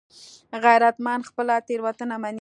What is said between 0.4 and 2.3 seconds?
غیرتمند خپله تېروتنه مني